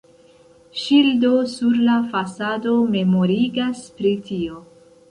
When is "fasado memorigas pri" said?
2.15-4.17